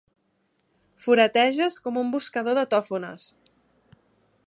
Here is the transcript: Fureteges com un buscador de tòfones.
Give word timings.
Fureteges 1.05 1.77
com 1.85 2.01
un 2.05 2.09
buscador 2.17 2.61
de 2.61 2.65
tòfones. 2.75 3.29